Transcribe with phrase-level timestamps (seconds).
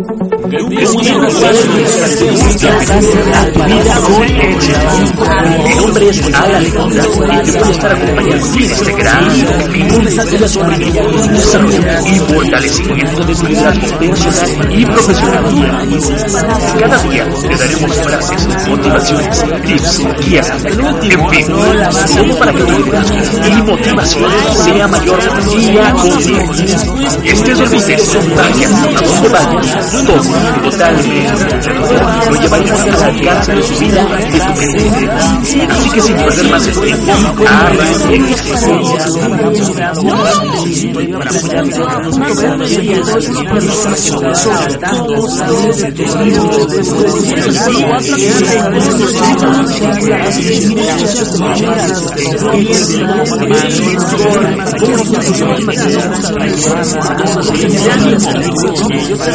[0.00, 0.06] Mi
[5.74, 9.24] nombre es Ala Alejandra y te voy a estar acompañando en este gran
[10.02, 15.44] mensaje de sobrevivencia, desarrollo y fortalecimiento de tu liderazgo personal y profesional.
[16.80, 21.46] Cada día te daremos frases, motivaciones, tips, guías, en fin,
[22.38, 24.32] para que tu liderazgo y motivación
[24.64, 25.20] sea mayor
[25.50, 26.46] día con día.
[27.24, 30.22] Estés donde estés, vaya a donde vayas, todo
[30.62, 31.50] totalmente
[32.30, 35.10] lo llevaremos al alcance de su vida y de su mente.
[35.70, 37.10] Así que sin perder más el tiempo,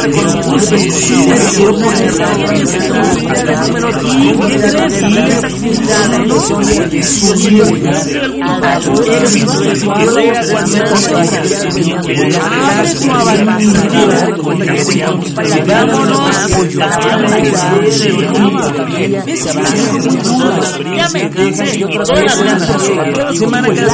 [0.06, 0.45] de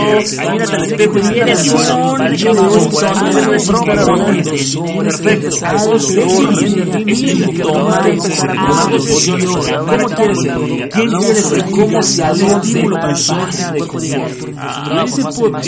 [0.53, 2.17] mírate al espejo y tienes son,
[4.99, 5.51] perfecto,
[9.93, 10.89] ¿Cómo quieres ser?
[10.91, 11.65] ¿Quién quieres ser?
[11.71, 12.83] ¿Cómo salir de
[15.43, 15.65] un poco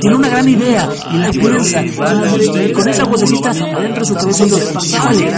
[0.00, 1.84] tiene una gran idea y la piensa
[2.74, 4.46] con esa vocecita adentro de su cabeza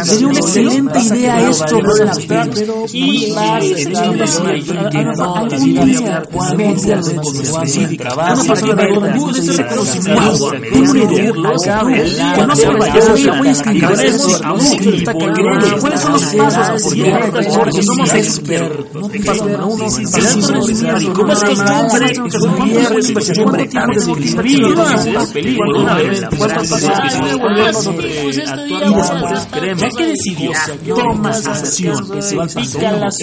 [0.04, 1.80] sería una excelente idea esto
[2.92, 3.32] y
[13.24, 13.84] no voy a escribir
[15.80, 16.94] cuáles son los pasos
[17.56, 19.10] porque somos expertos
[20.48, 20.63] uno
[21.12, 21.42] como es
[25.04, 25.26] de la
[25.96, 26.90] vez cuántos pasos
[29.78, 30.52] ya que decidió
[30.94, 32.08] tomas acción
[32.54, 33.16] pica las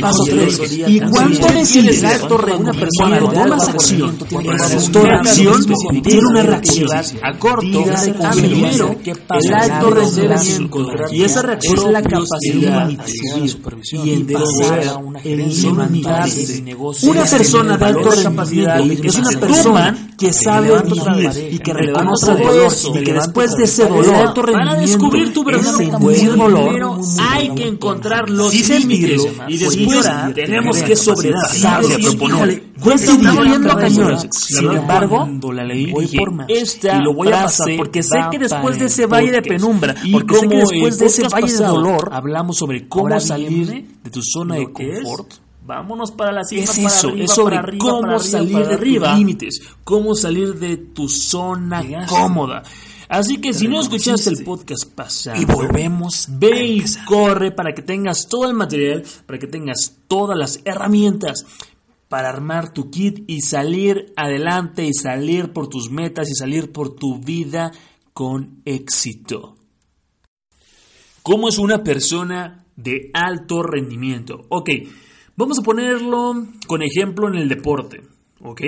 [0.00, 2.02] paso 3 y cuando decides
[2.58, 4.16] una persona tomas acción
[4.92, 5.64] toda acción
[6.02, 6.88] tiene una reacción
[7.22, 7.84] a corto
[8.22, 12.90] a medio el alto rendimiento y esa reacción es la capacidad
[14.04, 15.52] y el pasar el
[16.14, 16.64] levantarse
[17.02, 22.72] una persona de alto rendimiento es una persona que sabe vivir y que reconoce dolor
[22.94, 28.52] y que después de ese dolor para descubrir tu verdadero dolor hay que encontrar los
[28.52, 31.98] límites y después tenemos que sobrepasarlos
[32.80, 34.18] pues está doliendo a cañón.
[34.30, 38.86] Sin embargo, voy por esta y lo voy a pasar porque sé que después de
[38.86, 42.88] ese valle de penumbra, porque sé que después de ese valle de dolor, hablamos sobre
[42.88, 45.43] cómo salir de tu zona de confort.
[45.66, 50.58] Vámonos para la cima, es eso, es sobre cómo salir de tus límites, cómo salir
[50.58, 52.62] de tu zona cómoda.
[53.08, 57.80] Así que si no escuchaste el podcast pasado, y volvemos, ve y corre para que
[57.80, 61.46] tengas todo el material, para que tengas todas las herramientas
[62.10, 66.94] para armar tu kit y salir adelante y salir por tus metas y salir por
[66.94, 67.72] tu vida
[68.12, 69.56] con éxito.
[71.22, 74.44] ¿Cómo es una persona de alto rendimiento?
[74.50, 74.70] Ok,
[75.36, 78.02] vamos a ponerlo con ejemplo en el deporte.
[78.40, 78.60] ¿Ok?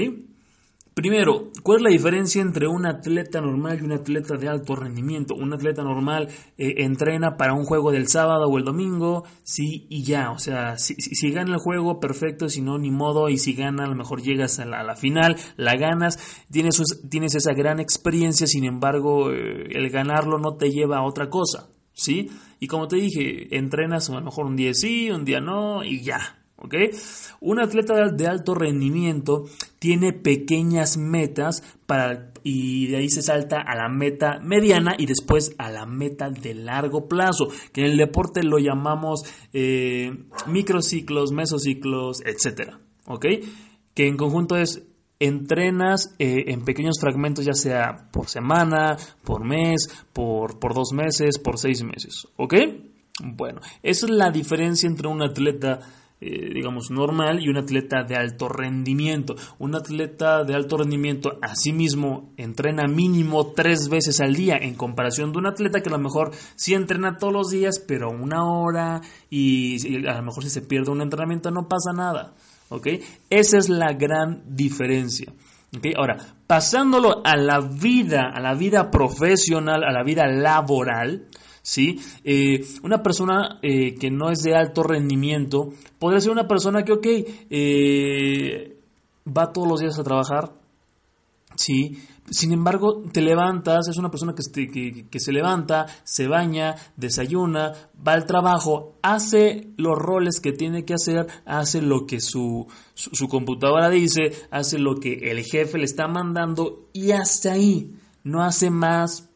[0.97, 5.34] Primero, ¿cuál es la diferencia entre un atleta normal y un atleta de alto rendimiento?
[5.34, 10.04] Un atleta normal eh, entrena para un juego del sábado o el domingo, sí y
[10.04, 10.31] ya.
[10.31, 13.28] O sea, si, si, gana el juego, perfecto, si no, ni modo.
[13.28, 16.19] Y si gana, a lo mejor llegas a la, final, la ganas,
[16.51, 21.28] tienes, tienes, esa gran experiencia, sin embargo, eh, el ganarlo no te lleva a otra
[21.28, 22.30] cosa, ¿sí?
[22.59, 26.01] Y como te dije, entrenas a lo mejor un día sí, un día no, y
[26.01, 26.46] ya.
[26.59, 26.75] ¿Ok?
[27.41, 29.45] Un atleta de alto rendimiento
[29.79, 35.55] tiene pequeñas metas para, y de ahí se salta a la meta mediana y después
[35.59, 40.13] a la meta de largo plazo, que en el deporte lo llamamos eh,
[40.47, 43.27] microciclos, mesociclos, etcétera, ¿ok?
[43.95, 44.83] Que en conjunto es
[45.19, 51.39] entrenas eh, en pequeños fragmentos, ya sea por semana, por mes, por, por dos meses,
[51.39, 52.55] por seis meses, ¿ok?
[53.23, 55.81] Bueno, esa es la diferencia entre un atleta
[56.18, 59.36] eh, digamos, normal y un atleta de alto rendimiento.
[59.59, 65.39] Un atleta de alto rendimiento, asimismo, entrena mínimo tres veces al día en comparación de
[65.39, 70.07] un atleta que a lo mejor sí entrena todos los días, pero una hora y,
[70.07, 72.33] a lo mejor si se pierde un entrenamiento no pasa nada.
[72.71, 72.89] ¿Ok?
[73.28, 75.30] Esa es la gran diferencia.
[75.77, 75.92] ¿Okay?
[75.98, 76.16] Ahora,
[76.47, 81.27] pasándolo a la vida, a la vida profesional, a la vida laboral,
[81.66, 81.98] ¿sí?
[82.22, 86.92] Eh, una persona eh, que no es de alto rendimiento podría ser una persona que,
[86.92, 87.07] ok,
[87.51, 88.77] eh,
[89.27, 90.53] va todos los días a trabajar,
[91.57, 91.98] ¿sí?
[92.30, 97.72] Sin embargo, te levantas, es una persona que, se levanta, se baña, desayuna,
[98.07, 103.28] va al trabajo, hace los roles que tiene que hacer, hace lo que su, su
[103.28, 107.92] computadora dice, hace lo que el jefe le está mandando y hasta ahí.
[108.24, 109.28] No hace más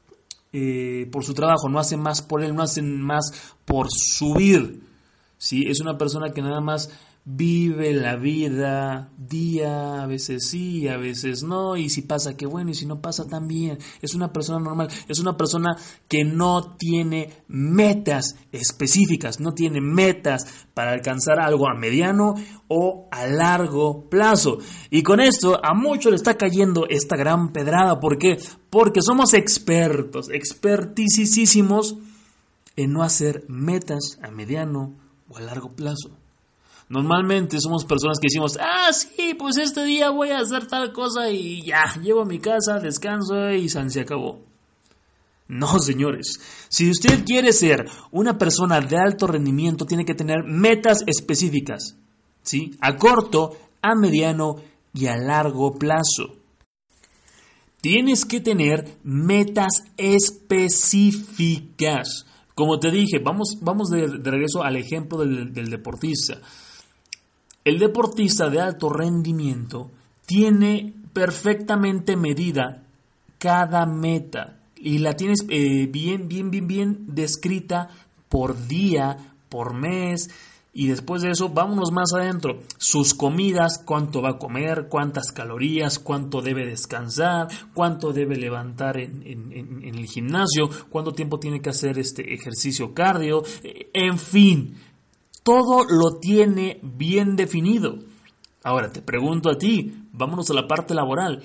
[0.53, 4.83] eh, por su trabajo, no hace más por él, no hace más por subir.
[5.39, 5.67] ¿sí?
[5.69, 6.91] Es una persona que nada más
[7.37, 12.71] vive la vida día, a veces sí, a veces no, y si pasa, qué bueno,
[12.71, 13.79] y si no pasa, también.
[14.03, 15.77] Es una persona normal, es una persona
[16.09, 22.35] que no tiene metas específicas, no tiene metas para alcanzar algo a mediano
[22.69, 24.59] o a largo plazo.
[24.91, 28.01] Y con esto a muchos le está cayendo esta gran pedrada.
[28.01, 28.39] ¿Por qué?
[28.71, 31.97] Porque somos expertos, expertísimos
[32.77, 34.95] en no hacer metas a mediano
[35.29, 36.20] o a largo plazo.
[36.91, 41.31] Normalmente somos personas que decimos, ah, sí, pues este día voy a hacer tal cosa
[41.31, 44.41] y ya, llevo a mi casa, descanso y se acabó.
[45.47, 46.41] No, señores.
[46.69, 51.95] Si usted quiere ser una persona de alto rendimiento, tiene que tener metas específicas,
[52.43, 52.75] ¿sí?
[52.81, 54.57] A corto, a mediano
[54.93, 56.39] y a largo plazo.
[57.81, 62.27] Tienes que tener metas específicas.
[62.57, 66.41] Como te dije, vamos, vamos de, regreso al ejemplo del deportista.
[67.65, 69.91] El deportista de alto rendimiento
[70.27, 72.85] tiene perfectamente medida
[73.39, 77.91] cada meta y la tienes eh, bien, bien, bien, bien descrita
[78.31, 80.31] por día, por mes.
[80.73, 82.61] Y después de eso, vámonos más adentro.
[82.79, 89.23] Sus comidas, cuánto va a comer, cuántas calorías, cuánto debe descansar, cuánto debe levantar en,
[89.27, 94.77] en el gimnasio, cuánto tiempo tiene que hacer este ejercicio cardio, eh, en fin
[95.51, 97.99] todo lo tiene bien definido.
[98.63, 101.43] Ahora te pregunto a ti, vámonos a la parte laboral.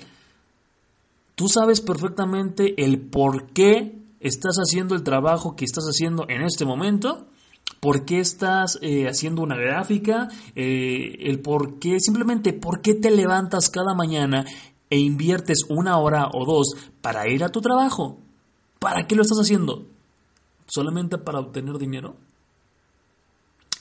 [1.34, 6.64] Tú sabes perfectamente el por qué estás haciendo el trabajo que estás haciendo en este
[6.64, 7.26] momento,
[7.80, 13.10] por qué estás eh, haciendo una gráfica, eh, el por qué, simplemente por qué te
[13.10, 14.44] levantas cada mañana
[14.88, 18.20] e inviertes una hora o dos para ir a tu trabajo.
[18.78, 19.84] ¿Para qué lo estás haciendo?
[20.68, 22.14] ¿Solamente para obtener dinero?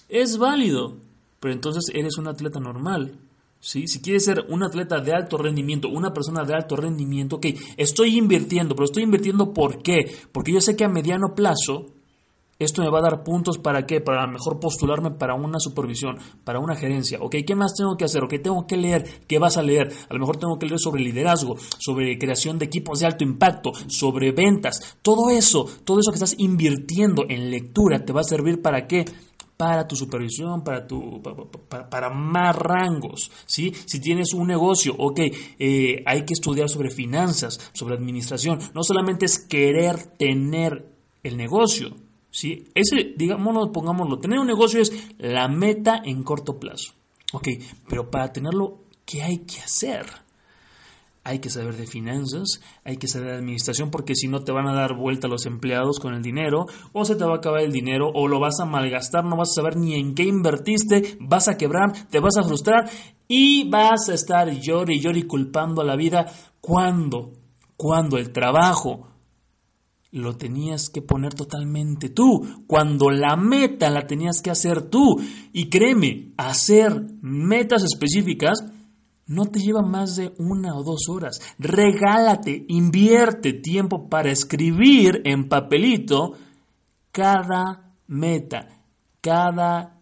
[0.09, 0.97] Es válido,
[1.39, 3.19] pero entonces eres un atleta normal.
[3.59, 3.87] ¿sí?
[3.87, 7.47] Si quieres ser un atleta de alto rendimiento, una persona de alto rendimiento, ok,
[7.77, 10.11] estoy invirtiendo, pero estoy invirtiendo ¿por qué?
[10.31, 11.87] Porque yo sé que a mediano plazo
[12.57, 13.99] esto me va a dar puntos para qué?
[13.99, 17.19] Para mejor postularme para una supervisión, para una gerencia.
[17.21, 18.23] Ok, ¿qué más tengo que hacer?
[18.23, 19.25] Ok, tengo que leer.
[19.27, 19.91] ¿Qué vas a leer?
[20.07, 23.73] A lo mejor tengo que leer sobre liderazgo, sobre creación de equipos de alto impacto,
[23.87, 24.97] sobre ventas.
[25.01, 29.03] Todo eso, todo eso que estás invirtiendo en lectura te va a servir para qué?
[29.57, 33.31] Para tu supervisión, para, tu, para, más rangos.
[33.45, 33.73] ¿sí?
[33.85, 35.19] Si tienes un negocio, ok,
[35.59, 38.59] eh, hay que estudiar sobre finanzas, sobre administración.
[38.73, 40.89] No solamente es querer tener
[41.23, 41.95] el negocio.
[42.31, 42.65] ¿sí?
[42.75, 46.93] Ese, digámoslo, pongámoslo, tener un negocio es la meta en corto plazo.
[47.33, 47.47] Ok,
[47.89, 50.05] pero para tenerlo, ¿qué hay que hacer?
[51.25, 54.67] Hay que saber de finanzas, hay que saber de administración, porque si no te van
[54.67, 57.71] a dar vuelta los empleados con el dinero, o se te va a acabar el
[57.71, 61.47] dinero, o lo vas a malgastar, no vas a saber ni en qué invertiste, vas
[61.47, 62.89] a quebrar, te vas a frustrar
[63.27, 66.27] y vas a estar llori y llori culpando a la vida
[66.61, 67.33] cuando,
[67.75, 69.07] cuando el trabajo
[70.11, 75.19] lo tenías que poner totalmente tú, cuando la meta la tenías que hacer tú.
[75.51, 78.63] Y créeme, hacer metas específicas
[79.27, 81.41] no te lleva más de una o dos horas.
[81.57, 86.33] Regálate, invierte tiempo para escribir en papelito
[87.11, 88.83] cada meta,
[89.21, 89.95] cada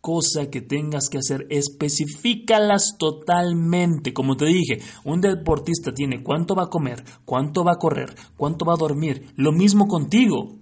[0.00, 4.14] cosa que tengas que hacer, especifícalas totalmente.
[4.14, 8.64] Como te dije, un deportista tiene cuánto va a comer, cuánto va a correr, cuánto
[8.64, 9.32] va a dormir.
[9.34, 10.58] Lo mismo contigo.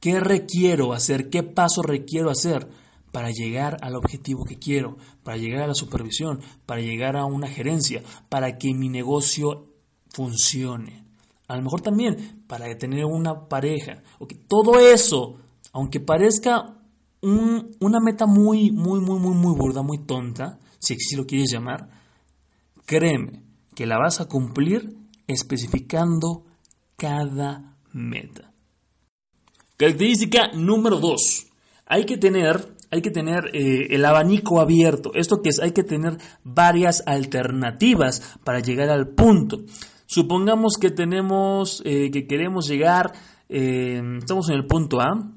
[0.00, 1.30] ¿Qué requiero hacer?
[1.30, 2.68] ¿Qué paso requiero hacer?
[3.12, 7.48] Para llegar al objetivo que quiero, para llegar a la supervisión, para llegar a una
[7.48, 9.72] gerencia, para que mi negocio
[10.10, 11.04] funcione.
[11.48, 14.02] A lo mejor también para tener una pareja.
[14.48, 15.36] Todo eso,
[15.72, 16.76] aunque parezca
[17.22, 21.88] una meta muy, muy, muy, muy, muy burda, muy tonta, si así lo quieres llamar,
[22.84, 23.42] créeme
[23.74, 24.96] que la vas a cumplir
[25.26, 26.44] especificando
[26.96, 28.52] cada meta.
[29.76, 31.46] Característica número 2.
[31.86, 35.12] Hay que tener, hay que tener eh, el abanico abierto.
[35.14, 39.58] Esto que es, hay que tener varias alternativas para llegar al punto.
[40.06, 43.12] Supongamos que tenemos, eh, que queremos llegar,
[43.48, 45.32] eh, estamos en el punto A,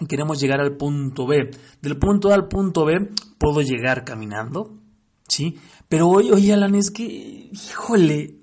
[0.00, 1.50] y queremos llegar al punto B.
[1.80, 4.78] Del punto A al punto B puedo llegar caminando,
[5.28, 5.56] ¿sí?
[5.88, 8.38] Pero hoy, oye, Alan, es que, híjole,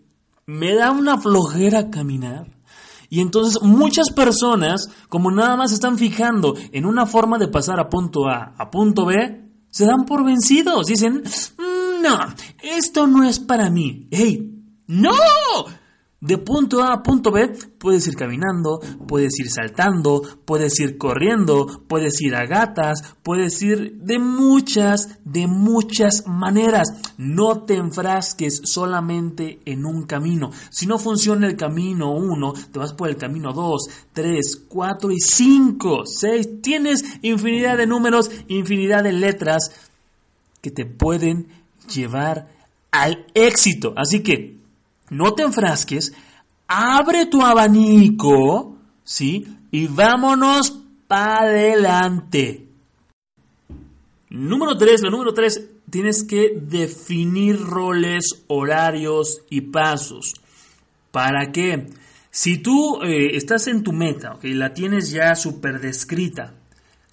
[0.46, 2.48] me da una flojera caminar.
[3.14, 7.88] Y entonces muchas personas, como nada más están fijando en una forma de pasar a
[7.88, 10.88] punto A a punto B, se dan por vencidos.
[10.88, 12.18] Dicen, mm, no,
[12.64, 14.08] esto no es para mí.
[14.10, 14.64] ¡Hey!
[14.88, 15.12] ¡No!
[16.24, 21.84] De punto A a punto B puedes ir caminando, puedes ir saltando, puedes ir corriendo,
[21.86, 26.94] puedes ir a gatas, puedes ir de muchas, de muchas maneras.
[27.18, 30.52] No te enfrasques solamente en un camino.
[30.72, 35.20] Si no funciona el camino 1, te vas por el camino 2, 3, 4 y
[35.20, 36.62] 5, 6.
[36.62, 39.72] Tienes infinidad de números, infinidad de letras
[40.62, 41.50] que te pueden
[41.94, 42.48] llevar
[42.92, 43.94] al éxito.
[43.98, 44.63] Así que
[45.14, 46.14] no te enfrasques,
[46.68, 49.46] abre tu abanico, ¿sí?
[49.72, 52.68] Y vámonos para adelante.
[54.30, 60.34] Número 3, la número 3, tienes que definir roles, horarios y pasos.
[61.12, 61.88] ¿Para qué?
[62.32, 66.56] Si tú eh, estás en tu meta, y la tienes ya súper descrita,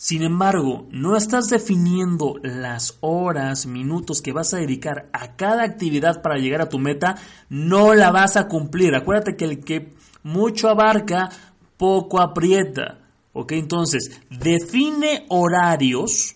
[0.01, 6.23] sin embargo, no estás definiendo las horas, minutos que vas a dedicar a cada actividad
[6.23, 7.17] para llegar a tu meta,
[7.51, 8.95] no la vas a cumplir.
[8.95, 9.93] Acuérdate que el que
[10.23, 11.29] mucho abarca,
[11.77, 13.01] poco aprieta.
[13.35, 13.53] ¿Ok?
[13.53, 16.35] Entonces, define horarios,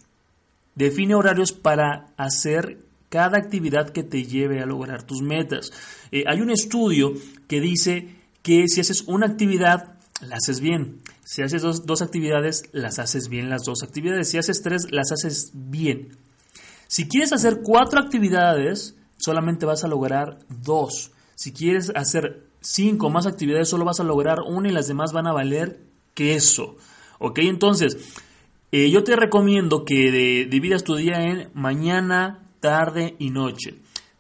[0.75, 5.73] define horarios para hacer cada actividad que te lleve a lograr tus metas.
[6.13, 7.15] Eh, hay un estudio
[7.49, 11.01] que dice que si haces una actividad, la haces bien.
[11.25, 14.29] Si haces dos, actividades, las haces bien las dos actividades.
[14.29, 16.17] Si haces tres, las haces bien.
[16.87, 21.13] Si quieres hacer cuatro actividades, solamente vas a lograr dos.
[21.35, 25.27] Si quieres hacer cinco más actividades, solo vas a lograr una y las demás van
[25.27, 25.81] a valer
[26.13, 26.77] queso.
[27.19, 27.39] ¿Ok?
[27.39, 27.97] Entonces,
[28.71, 33.77] eh, yo te recomiendo que dividas tu día en mañana, tarde y noche.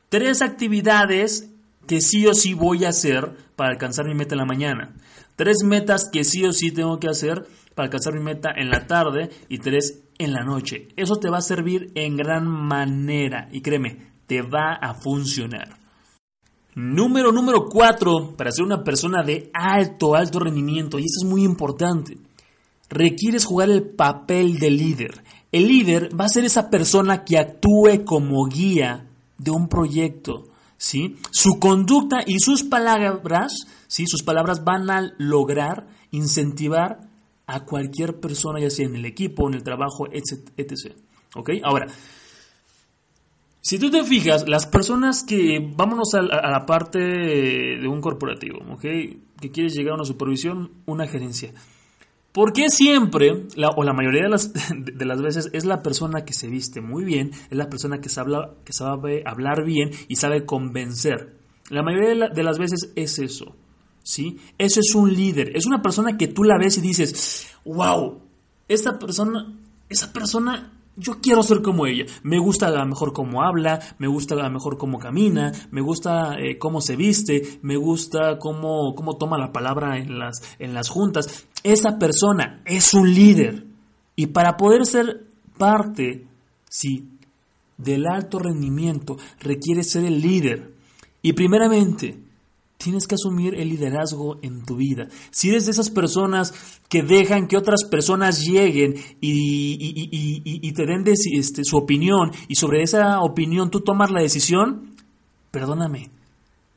[0.09, 1.51] Tres actividades
[1.87, 4.95] que sí o sí voy a hacer para alcanzar mi meta en la mañana.
[5.37, 8.87] Tres metas que sí o sí tengo que hacer para alcanzar mi meta en la
[8.87, 10.89] tarde y tres en la noche.
[10.97, 15.77] Eso te va a servir en gran manera y créeme, te va a funcionar.
[16.77, 21.45] Número número cuatro, para ser una persona de alto, alto rendimiento, y esto es muy
[21.45, 22.19] importante,
[22.89, 25.23] requieres jugar el papel de líder.
[25.53, 29.07] El líder va a ser esa persona que actúe como guía
[29.39, 30.47] de un proyecto.
[30.85, 31.17] ¿Sí?
[31.31, 34.05] Su conducta y sus palabras ¿sí?
[34.07, 37.09] Sus palabras van a lograr incentivar
[37.47, 40.95] a cualquier persona, ya sea en el equipo, en el trabajo, etc.
[41.37, 41.51] ¿Ok?
[41.63, 41.87] Ahora,
[43.61, 48.61] si tú te fijas, las personas que, vámonos a, la parte de un corporativo.
[48.79, 49.21] Que
[49.53, 51.53] quieres llegar a una supervisión, una gerencia.
[52.35, 56.35] ¿Por qué siempre, o la mayoría de las, de las, veces, es la persona que
[56.35, 58.33] se viste muy bien, es la persona que sabe,
[58.65, 61.37] que sabe hablar bien y sabe convencer?
[61.71, 63.55] La mayoría de las veces es eso.
[64.03, 64.39] ¿sí?
[64.59, 68.21] Eso es un líder, es una persona que tú la ves y dices, wow,
[68.67, 69.57] esta persona,
[69.89, 72.07] esa persona, yo quiero ser como ella.
[72.23, 75.81] Me gusta a lo mejor cómo habla, me gusta a lo mejor cómo camina, me
[75.81, 80.75] gusta eh, cómo se viste, me gusta cómo, cómo toma la palabra en las, en
[80.75, 81.47] las juntas.
[81.63, 83.65] Esa persona es un líder.
[84.17, 85.27] Y para poder ser
[85.59, 86.27] parte,
[86.69, 87.09] sí,
[87.77, 90.73] del alto rendimiento, requiere ser el líder.
[91.23, 92.19] Y primeramente,
[92.85, 95.09] Tienes que asumir el liderazgo en tu vida.
[95.31, 96.53] Si eres de esas personas
[96.91, 103.23] que dejan que otras personas lleguen y, te den este, su opinión y sobre esa
[103.23, 104.95] opinión tú tomas la decisión,
[105.51, 106.11] perdóname,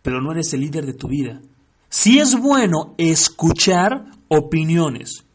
[0.02, 1.42] pero no eres el líder de tu vida.
[1.90, 5.26] Si es bueno escuchar opiniones,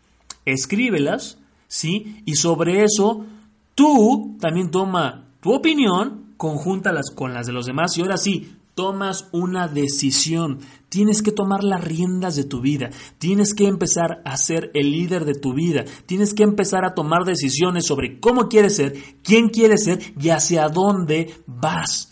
[0.47, 1.37] escríbelas,
[1.69, 2.23] ¿sí?
[2.25, 3.26] Y sobre eso
[3.75, 9.29] tú también toma tu opinión, conjúntalas con las de los demás y ahora sí, tomas
[9.33, 10.61] una decisión.
[10.88, 12.91] Tienes que tomar las riendas de tu vida.
[13.19, 15.85] Tienes que empezar a ser el líder de tu vida.
[16.07, 20.69] Tienes que empezar a tomar decisiones sobre cómo quieres ser, quién quieres ser y hacia
[20.69, 22.09] dónde vas.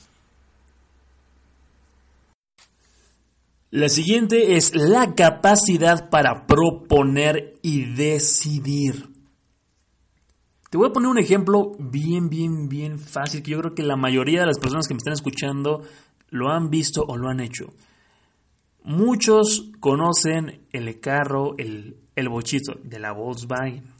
[3.72, 9.10] La siguiente es la capacidad para proponer y decidir.
[10.70, 13.96] Te voy a poner un ejemplo bien, bien, bien fácil que yo creo que la
[13.96, 15.82] mayoría de las personas que me están escuchando
[16.30, 17.72] lo han visto o lo han hecho.
[18.82, 23.92] Muchos conocen el carro, el, el bochito de la Volkswagen.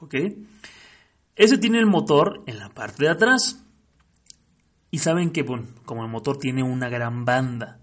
[0.00, 0.14] ¿Ok?
[1.34, 3.62] Ese tiene el motor en la parte de atrás.
[4.90, 7.80] Y saben que, bueno, como el motor tiene una gran banda.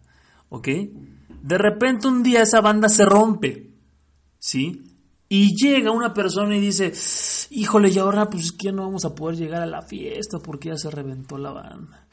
[0.50, 0.68] ¿Ok?
[1.42, 3.72] De repente un día esa banda se rompe.
[4.38, 4.84] ¿Sí?
[5.28, 6.92] Y llega una persona y dice,
[7.52, 10.70] híjole, y ahora pues es que no vamos a poder llegar a la fiesta porque
[10.70, 12.08] ya se reventó la banda.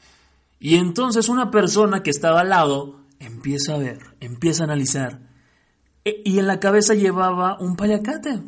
[0.59, 5.21] Y entonces una persona que estaba al lado empieza a ver, empieza a analizar.
[6.03, 8.41] E, y en la cabeza llevaba un payacate,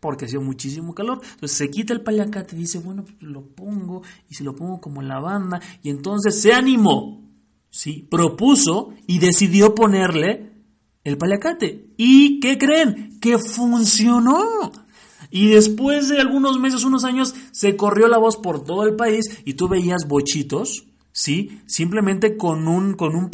[0.00, 1.20] porque hacía muchísimo calor.
[1.22, 4.80] Entonces se quita el payacate y dice, bueno, pues lo pongo, y si lo pongo
[4.80, 7.22] como en la banda, y entonces se animó,
[7.70, 8.06] ¿sí?
[8.10, 10.52] Propuso y decidió ponerle
[11.04, 11.94] el payacate.
[11.96, 13.18] ¿Y qué creen?
[13.20, 14.44] Que funcionó.
[15.30, 19.24] Y después de algunos meses, unos años, se corrió la voz por todo el país
[19.44, 20.84] y tú veías bochitos
[21.18, 21.62] ¿sí?
[21.66, 23.28] Simplemente con un, con un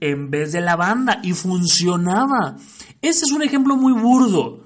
[0.00, 2.56] en vez de la banda y funcionaba.
[3.00, 4.64] Ese es un ejemplo muy burdo.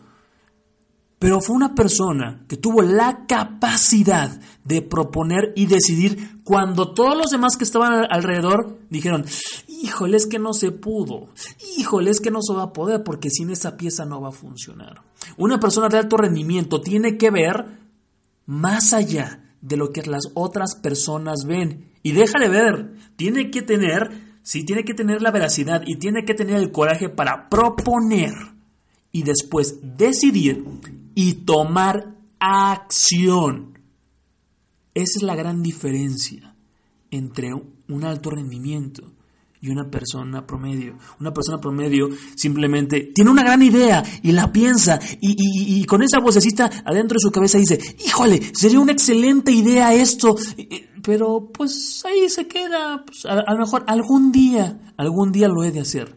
[1.18, 7.30] Pero fue una persona que tuvo la capacidad de proponer y decidir cuando todos los
[7.30, 9.26] demás que estaban alrededor dijeron,
[9.68, 11.28] híjole, es que no se pudo,
[11.76, 14.32] híjole, es que no se va a poder porque sin esa pieza no va a
[14.32, 15.02] funcionar.
[15.36, 17.78] Una persona de alto rendimiento tiene que ver
[18.46, 22.92] más allá de lo que las otras personas ven y deja de ver.
[23.16, 24.10] Tiene que tener,
[24.42, 28.32] sí, tiene que tener la veracidad y tiene que tener el coraje para proponer
[29.12, 30.64] y después decidir
[31.14, 33.78] y tomar acción.
[34.94, 36.54] Esa es la gran diferencia
[37.10, 39.12] entre un alto rendimiento
[39.62, 40.98] y una persona promedio.
[41.20, 46.68] Una persona promedio simplemente tiene una gran idea y la piensa y, con esa vocecita
[46.84, 50.34] adentro de su cabeza dice, híjole, sería una excelente idea esto,
[51.02, 55.72] pero pues ahí se queda, pues, a, lo mejor algún día, algún día lo he
[55.72, 56.16] de hacer.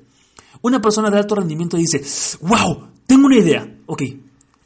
[0.61, 2.01] Una persona de alto rendimiento dice,
[2.41, 4.03] wow, tengo una idea, ok,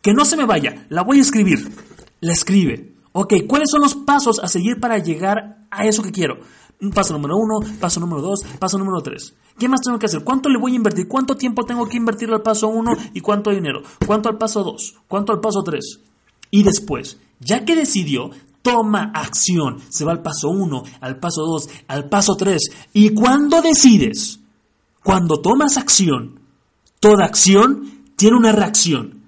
[0.01, 1.71] que no se me vaya, la voy a escribir,
[2.21, 6.39] la escribe, ok, ¿cuáles son los pasos a seguir para llegar a eso que quiero?
[6.93, 9.33] Paso número uno, paso número dos, paso número tres.
[9.57, 10.23] ¿Qué más tengo que hacer?
[10.23, 11.09] ¿Cuánto le voy a invertir?
[11.09, 13.81] ¿Cuánto tiempo tengo que invertir al paso uno y cuánto dinero?
[14.07, 14.95] ¿Cuánto al paso dos?
[15.09, 15.99] ¿Cuánto al paso tres?
[16.49, 18.31] Y después, ya que decidió,
[18.69, 19.79] toma acción.
[19.89, 22.69] Se va al paso uno, al paso dos, al paso tres.
[22.93, 24.39] Y cuando decides,
[25.03, 26.39] cuando tomas acción,
[26.99, 29.23] toda acción tiene una reacción.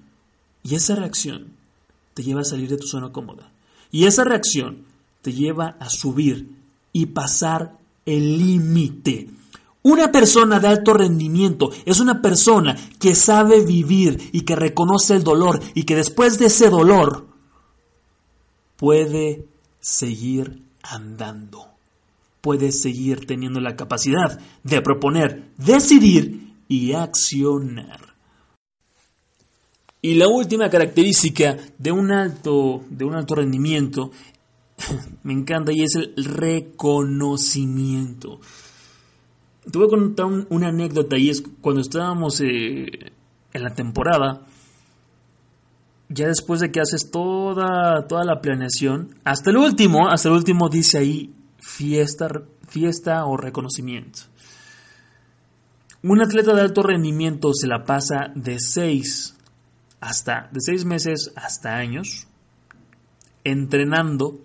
[0.62, 1.48] Y esa reacción
[2.14, 3.50] te lleva a salir de tu zona cómoda.
[3.90, 4.84] Y esa reacción
[5.22, 6.48] te lleva a subir
[6.92, 9.28] y pasar el límite.
[9.82, 15.24] Una persona de alto rendimiento es una persona que sabe vivir y que reconoce el
[15.24, 17.31] dolor y que después de ese dolor
[18.82, 19.46] puede
[19.78, 21.66] seguir andando.
[22.40, 28.00] Puede seguir teniendo la capacidad de proponer, decidir y accionar.
[30.00, 34.10] Y la última característica de un alto, de un alto rendimiento
[35.22, 38.40] me encanta y es el reconocimiento.
[39.70, 43.12] Te voy a contar una anécdota y es cuando estábamos eh,
[43.52, 44.44] en la temporada,
[46.12, 50.68] ya después de que haces toda, toda la planeación, hasta el último, hasta el último
[50.68, 52.28] dice ahí fiesta,
[52.68, 54.20] fiesta o reconocimiento.
[56.02, 59.36] Un atleta de alto rendimiento se la pasa de seis
[60.00, 62.26] hasta de seis meses hasta años
[63.44, 64.40] entrenando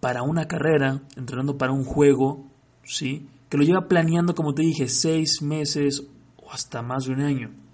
[0.00, 2.46] para una carrera, entrenando para un juego,
[2.84, 3.28] ¿sí?
[3.48, 6.02] Que lo lleva planeando, como te dije, seis meses
[6.36, 7.65] o hasta más de un año.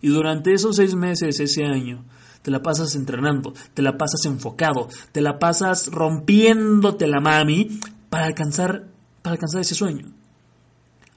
[0.00, 2.04] Y durante esos seis meses, ese año,
[2.42, 8.26] te la pasas entrenando, te la pasas enfocado, te la pasas rompiéndote la mami para
[8.26, 8.86] alcanzar,
[9.22, 10.12] para alcanzar ese sueño.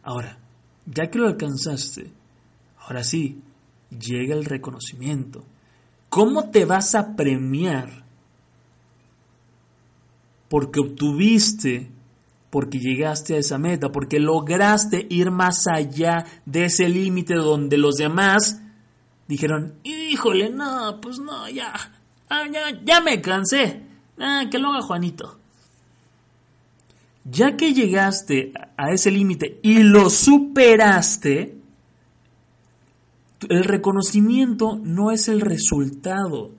[0.04, 0.38] Ahora,
[0.86, 2.12] ya que lo alcanzaste,
[2.78, 3.41] ahora sí,
[3.89, 5.46] llega el reconocimiento.
[6.10, 8.04] ¿Cómo te vas a premiar
[10.50, 11.89] porque obtuviste,
[12.52, 17.96] porque llegaste a esa meta, porque lograste ir más allá de ese límite donde los
[17.96, 18.62] demás
[19.28, 21.74] dijeron, híjole, no, pues no, ya,
[22.30, 23.82] ah, ya, ya me cansé,
[24.20, 25.40] ah, que lo haga Juanito.
[27.26, 31.58] Ya que llegaste a ese límite y lo superaste,
[33.50, 36.52] el reconocimiento no es el resultado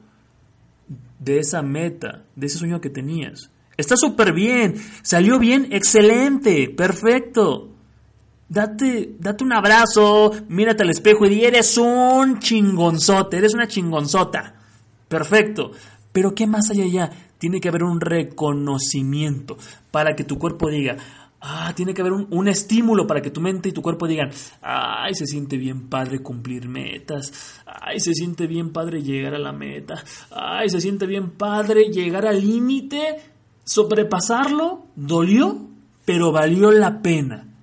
[1.18, 3.50] de esa meta, de ese sueño que tenías.
[3.76, 4.76] Está súper bien.
[5.02, 5.68] Salió bien.
[5.70, 6.68] Excelente.
[6.68, 7.73] Perfecto.
[8.48, 10.32] Date, date un abrazo.
[10.48, 13.38] Mírate al espejo y di, eres un chingonzote.
[13.38, 14.54] Eres una chingonzota.
[15.08, 15.72] Perfecto.
[16.12, 17.10] Pero ¿qué más hay allá?
[17.38, 19.56] Tiene que haber un reconocimiento
[19.90, 20.96] para que tu cuerpo diga,
[21.40, 24.30] ah, tiene que haber un, un, estímulo para que tu mente y tu cuerpo digan,
[24.62, 29.52] ay, se siente bien padre cumplir metas, ay, se siente bien padre llegar a la
[29.52, 33.20] meta, ay, se siente bien padre llegar al límite,
[33.64, 35.68] sobrepasarlo, dolió,
[36.04, 37.53] pero valió la pena.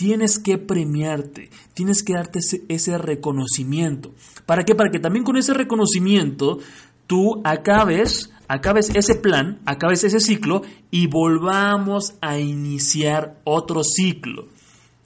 [0.00, 4.14] Tienes que premiarte, tienes que darte ese, reconocimiento.
[4.46, 4.74] ¿Para qué?
[4.74, 6.58] Para que también con ese reconocimiento
[7.06, 14.48] tú acabes, acabes ese plan, acabes ese ciclo y volvamos a iniciar otro ciclo.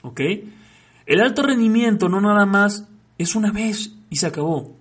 [0.02, 0.20] ¿Ok?
[1.07, 2.87] El alto rendimiento no nada más
[3.18, 4.76] es una vez y se acabó.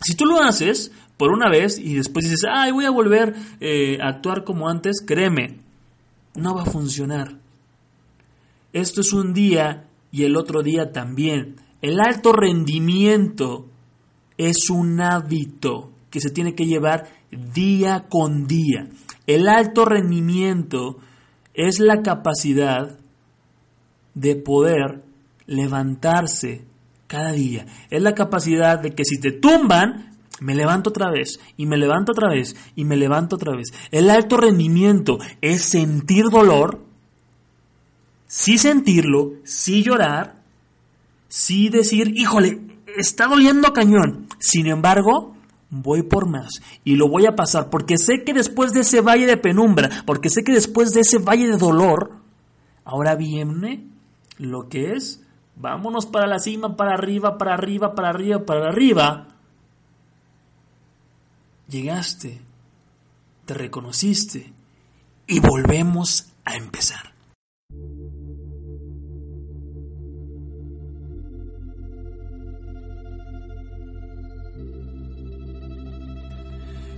[0.00, 3.98] Si tú lo haces por una vez y después dices, ay, voy a volver eh,
[4.02, 5.60] a actuar como antes, créeme,
[6.34, 7.43] no va a funcionar.
[8.74, 11.56] Esto es un día y el otro día también.
[11.80, 13.68] El alto rendimiento
[14.36, 18.88] es un hábito que se tiene que llevar día con día.
[19.28, 20.98] El alto rendimiento
[21.54, 22.98] es la capacidad
[24.14, 25.04] de poder
[25.46, 26.64] levantarse
[27.06, 27.66] cada día.
[27.90, 32.10] Es la capacidad de que si te tumban, me levanto otra vez y me levanto
[32.10, 33.68] otra vez y me levanto otra vez.
[33.92, 36.84] El alto rendimiento es sentir dolor,
[38.34, 40.34] sí sentirlo, sí llorar,
[41.28, 42.60] sí decir, híjole,
[42.96, 44.26] está doliendo cañón.
[44.40, 45.36] Sin embargo,
[45.70, 46.50] voy por más
[46.82, 50.30] y lo voy a pasar porque sé que después de ese valle de penumbra, porque
[50.30, 52.10] sé que después de ese valle de dolor,
[52.84, 53.86] ahora viene
[54.38, 55.22] lo que es,
[55.54, 59.28] vámonos para la cima, para arriba, para arriba, para arriba, para arriba.
[61.68, 62.42] Llegaste,
[63.44, 64.52] te reconociste
[65.28, 67.13] y volvemos a empezar.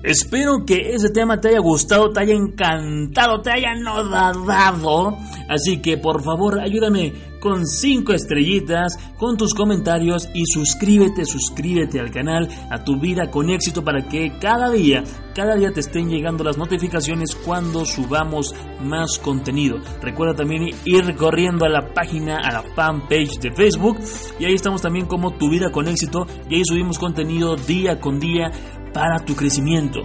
[0.03, 5.17] Espero que ese tema te haya gustado, te haya encantado, te haya nodado.
[5.49, 12.11] Así que por favor ayúdame con 5 estrellitas, con tus comentarios y suscríbete, suscríbete al
[12.11, 15.05] canal, a tu vida con éxito para que cada día,
[15.35, 19.79] cada día te estén llegando las notificaciones cuando subamos más contenido.
[20.03, 23.99] Recuerda también ir corriendo a la página, a la fanpage de Facebook
[24.41, 28.19] y ahí estamos también como tu vida con éxito y ahí subimos contenido día con
[28.19, 28.51] día
[28.97, 30.05] para tu crecimiento.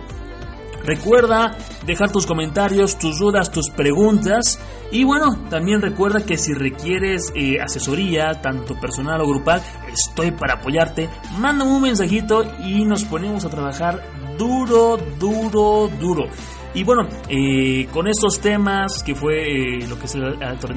[0.84, 4.60] Recuerda dejar tus comentarios, tus dudas, tus preguntas.
[4.92, 10.56] Y bueno, también recuerda que si requieres eh, asesoría, tanto personal o grupal, estoy para
[10.56, 11.10] apoyarte.
[11.40, 14.04] Mándame un mensajito y nos ponemos a trabajar
[14.38, 16.26] duro, duro, duro.
[16.74, 20.68] Y bueno, eh, con estos temas que fue eh, lo que es el alto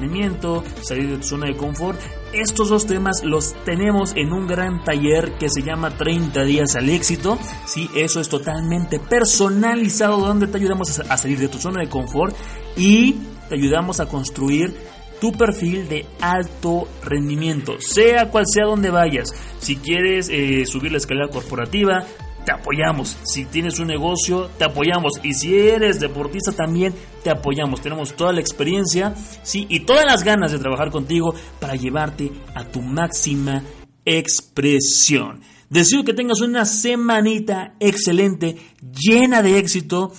[0.81, 1.99] salir de tu zona de confort,
[2.41, 6.89] estos dos temas los tenemos en un gran taller que se llama 30 días al
[6.89, 7.37] éxito.
[7.65, 12.35] Sí, eso es totalmente personalizado donde te ayudamos a salir de tu zona de confort
[12.75, 13.15] y
[13.49, 14.75] te ayudamos a construir
[15.19, 19.33] tu perfil de alto rendimiento, sea cual sea donde vayas.
[19.59, 22.05] Si quieres eh, subir la escalera corporativa,
[22.45, 23.17] te apoyamos.
[23.23, 25.13] Si tienes un negocio, te apoyamos.
[25.23, 27.81] Y si eres deportista también, te apoyamos.
[27.81, 32.63] Tenemos toda la experiencia, sí, y todas las ganas de trabajar contigo para llevarte a
[32.65, 33.63] tu máxima
[34.05, 35.41] expresión.
[35.69, 40.13] Deseo que tengas una semanita excelente, llena de éxito,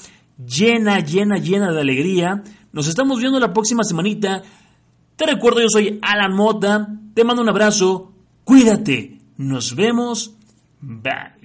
[0.45, 2.43] llena, llena, llena de alegría.
[2.73, 4.43] Nos estamos viendo la próxima semanita.
[5.15, 6.89] Te recuerdo, yo soy Alan Mota.
[7.15, 8.12] Te mando un abrazo.
[8.45, 9.21] Cuídate.
[9.37, 10.35] Nos vemos.
[10.81, 11.36] Bye.